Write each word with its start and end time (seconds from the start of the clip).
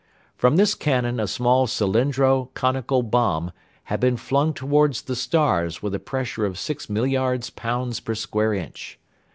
From 0.35 0.55
this 0.55 0.73
cannon 0.73 1.19
a 1.19 1.27
small 1.27 1.67
cylindro 1.67 2.49
conical 2.55 3.03
bomb 3.03 3.51
had 3.83 3.99
been 3.99 4.17
flung 4.17 4.51
towards 4.51 5.03
the 5.03 5.15
stars 5.15 5.83
with 5.83 5.93
a 5.93 5.99
pressure 5.99 6.43
of 6.43 6.57
six 6.57 6.87
millards 6.89 7.51
pounds 7.55 7.99
per 7.99 8.15
square 8.15 8.55
inch. 8.55 8.97